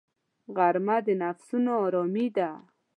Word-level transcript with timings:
غرمه 0.55 0.97
د 1.05 1.07
نفسونو 1.21 1.71
آرامي 1.85 2.27
ده 2.35 2.49